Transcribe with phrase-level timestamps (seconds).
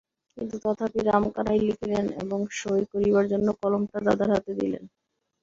[0.37, 4.83] কিন্তু তথাপি রামকানাই লিখিলেন এবং সই করিবার জন্য কলমটা দাদার হাতে দিলেন।